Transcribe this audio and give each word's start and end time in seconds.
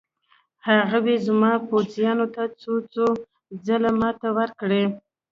هغوی 0.91 1.17
زما 1.27 1.51
پوځیانو 1.69 2.25
ته 2.35 2.43
څو 2.61 2.73
څو 2.93 3.05
ځله 3.65 3.91
ماتې 3.99 4.29
ورکړې. 4.37 4.83